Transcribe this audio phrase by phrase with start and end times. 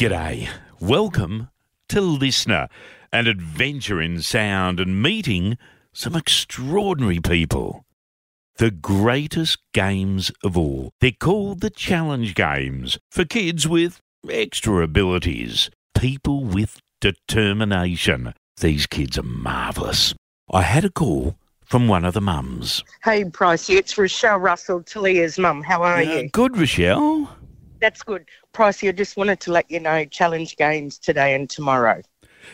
[0.00, 0.48] G'day.
[0.80, 1.50] Welcome
[1.90, 2.68] to Listener,
[3.12, 5.58] an adventure in sound and meeting
[5.92, 7.84] some extraordinary people.
[8.56, 10.88] The greatest games of all.
[11.02, 18.32] They're called the Challenge Games for kids with extra abilities, people with determination.
[18.58, 20.14] These kids are marvellous.
[20.50, 22.82] I had a call from one of the mums.
[23.04, 25.62] Hey, Pricey, it's Rochelle Russell, Talia's mum.
[25.62, 26.28] How are Uh, you?
[26.30, 27.36] good, Rochelle.
[27.80, 28.26] That's good.
[28.52, 32.02] Pricey, I just wanted to let you know challenge games today and tomorrow.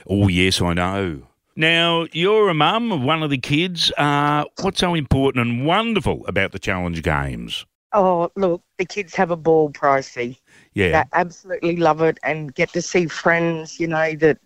[0.08, 1.22] Oh, yes, I know.
[1.56, 3.90] Now, you're a mum of one of the kids.
[3.96, 7.64] Uh, what's so important and wonderful about the challenge games?
[7.92, 10.38] Oh, look, the kids have a ball, Pricey.
[10.74, 11.02] Yeah.
[11.02, 14.38] They absolutely love it and get to see friends, you know, that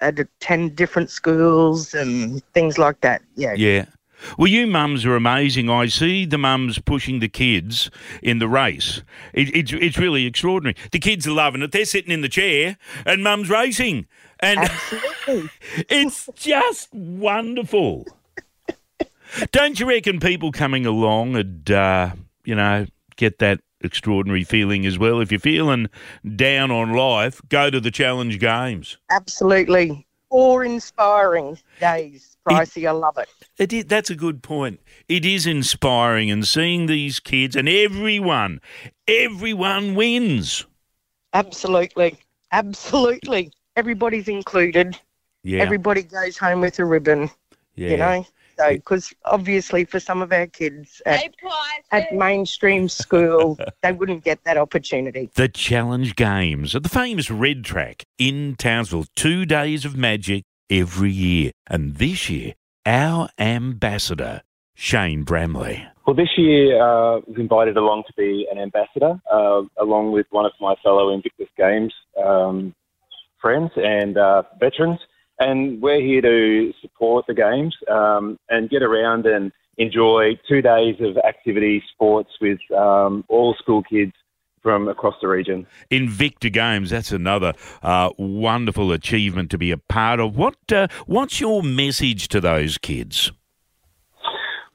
[0.00, 3.22] attend different schools and things like that.
[3.34, 3.54] Yeah.
[3.54, 3.86] Yeah.
[4.36, 5.70] Well, you mums are amazing.
[5.70, 7.90] I see the mums pushing the kids
[8.22, 9.02] in the race.
[9.32, 10.76] It, it's it's really extraordinary.
[10.92, 11.72] The kids are loving it.
[11.72, 14.06] They're sitting in the chair, and mum's racing,
[14.40, 15.50] and Absolutely.
[15.88, 18.06] it's just wonderful.
[19.52, 22.12] Don't you reckon people coming along and uh,
[22.44, 25.20] you know get that extraordinary feeling as well?
[25.20, 25.88] If you're feeling
[26.36, 28.96] down on life, go to the challenge games.
[29.10, 30.07] Absolutely.
[30.30, 32.86] Awe inspiring days, Pricey.
[32.86, 33.28] I love it.
[33.56, 34.80] It is, that's a good point.
[35.08, 38.60] It is inspiring and seeing these kids and everyone,
[39.06, 40.66] everyone wins.
[41.32, 42.18] Absolutely.
[42.52, 43.52] Absolutely.
[43.76, 44.98] Everybody's included.
[45.44, 47.30] Yeah, Everybody goes home with a ribbon.
[47.74, 47.90] yeah.
[47.90, 48.26] you know.
[48.58, 51.32] So, because obviously for some of our kids at,
[51.92, 55.30] at mainstream school, they wouldn't get that opportunity.
[55.34, 59.06] The Challenge Games at the famous Red Track in Townsville.
[59.14, 61.52] Two days of magic every year.
[61.68, 64.42] And this year, our ambassador,
[64.74, 65.86] Shane Bramley.
[66.06, 70.26] Well, this year uh, I was invited along to be an ambassador, uh, along with
[70.30, 71.92] one of my fellow Invictus Games
[72.24, 72.74] um,
[73.40, 74.98] friends and uh, veterans.
[75.38, 80.96] And we're here to support the games um, and get around and enjoy two days
[81.00, 84.12] of activity sports with um, all school kids
[84.62, 85.66] from across the region.
[85.90, 90.36] Invictus Games, that's another uh, wonderful achievement to be a part of.
[90.36, 93.30] What uh, What's your message to those kids?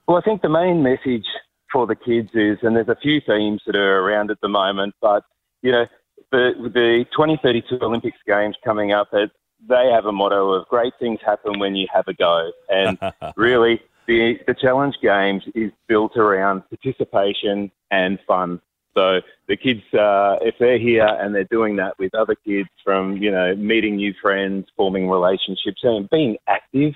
[0.07, 1.25] Well, I think the main message
[1.71, 4.95] for the kids is, and there's a few themes that are around at the moment,
[5.01, 5.23] but
[5.61, 5.85] you know,
[6.31, 9.31] the the 2032 Olympics Games coming up, it,
[9.67, 12.97] they have a motto of "Great things happen when you have a go," and
[13.35, 18.61] really, the the Challenge Games is built around participation and fun.
[18.95, 23.17] So the kids, uh, if they're here and they're doing that with other kids, from
[23.17, 26.93] you know meeting new friends, forming relationships, and being active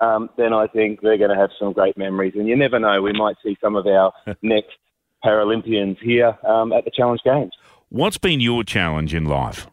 [0.00, 2.34] um, then I think they're going to have some great memories.
[2.36, 4.12] And you never know, we might see some of our
[4.42, 4.74] next
[5.24, 7.52] Paralympians here um, at the Challenge Games.
[7.88, 9.66] What's been your challenge in life?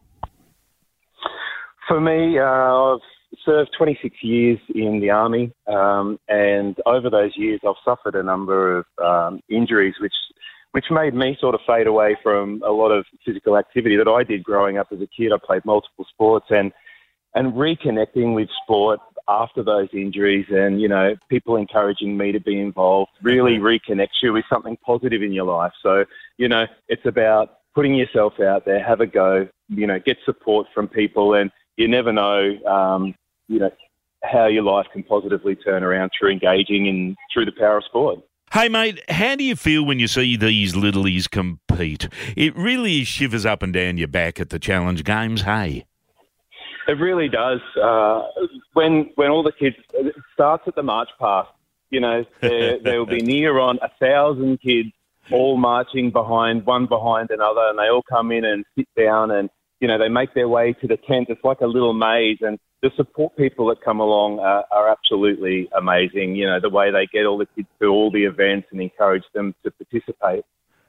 [1.88, 3.00] For me, uh, I've
[3.44, 8.78] served 26 years in the Army, um, and over those years, I've suffered a number
[8.78, 10.14] of um, injuries, which
[10.72, 14.24] which made me sort of fade away from a lot of physical activity that I
[14.24, 15.30] did growing up as a kid.
[15.32, 16.72] I played multiple sports and
[17.34, 22.60] and reconnecting with sport after those injuries and, you know, people encouraging me to be
[22.60, 25.72] involved really reconnects you with something positive in your life.
[25.82, 26.04] So,
[26.38, 30.66] you know, it's about putting yourself out there, have a go, you know, get support
[30.74, 33.14] from people and you never know, um,
[33.48, 33.70] you know,
[34.22, 38.20] how your life can positively turn around through engaging in through the power of sport.
[38.52, 42.08] Hey, mate, how do you feel when you see these littlies compete?
[42.36, 45.84] It really shivers up and down your back at the challenge games, hey?
[46.86, 47.60] It really does.
[47.82, 48.22] Uh,
[48.74, 51.50] when when all the kids it starts at the march past,
[51.90, 54.90] you know, there, there will be near on a thousand kids
[55.30, 59.48] all marching behind one behind another, and they all come in and sit down, and
[59.84, 61.26] you know they make their way to the tent.
[61.28, 65.68] It's like a little maze, and the support people that come along are, are absolutely
[65.76, 66.36] amazing.
[66.36, 69.24] You know, the way they get all the kids to all the events and encourage
[69.34, 70.46] them to participate.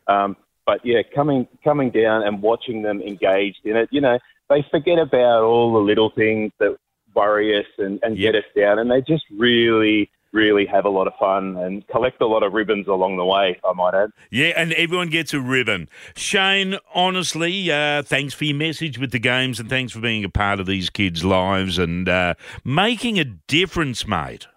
[0.08, 4.18] Um, but yeah, coming coming down and watching them engaged in it, you know,
[4.50, 6.78] they forget about all the little things that
[7.14, 8.32] worry us and, and Yep.
[8.32, 12.22] get us down, and they just really, really have a lot of fun and collect
[12.22, 13.60] a lot of ribbons along the way.
[13.68, 14.12] I might add.
[14.30, 15.90] Yeah, and everyone gets a ribbon.
[16.16, 20.30] Shane, honestly, uh, thanks for your message with the games and thanks for being a
[20.30, 24.48] part of these kids' lives and uh, making a difference, mate.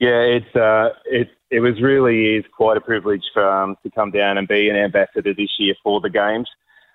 [0.00, 4.10] Yeah, it's uh, it it was really is quite a privilege for um, to come
[4.10, 6.48] down and be an ambassador this year for the games.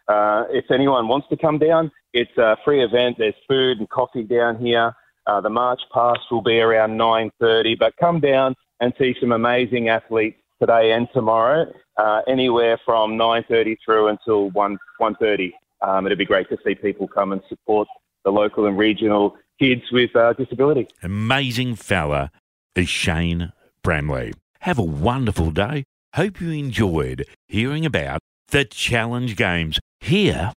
[0.07, 3.17] Uh, if anyone wants to come down, it's a free event.
[3.17, 4.93] There's food and coffee down here.
[5.25, 9.89] Uh, the march past will be around 9:30, but come down and see some amazing
[9.89, 15.53] athletes today and tomorrow, uh, anywhere from 9:30 through until 1 1:30.
[15.81, 17.87] um, it'd be great to see people come and support
[18.23, 20.87] the local and regional kids with uh, disability.
[21.01, 22.31] Amazing fella
[22.75, 23.51] is Shane
[23.83, 24.33] Bramley.
[24.61, 25.83] Have a wonderful day.
[26.15, 28.19] Hope you enjoyed hearing about
[28.49, 30.53] the Challenge Games here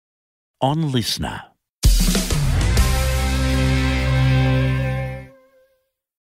[0.60, 1.42] on Listener.